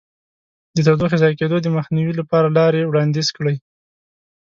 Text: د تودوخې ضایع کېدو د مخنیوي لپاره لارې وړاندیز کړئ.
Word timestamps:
د 0.75 0.77
تودوخې 0.85 1.17
ضایع 1.21 1.35
کېدو 1.39 1.57
د 1.61 1.67
مخنیوي 1.77 2.13
لپاره 2.19 2.47
لارې 2.57 2.87
وړاندیز 2.89 3.27
کړئ. 3.37 3.55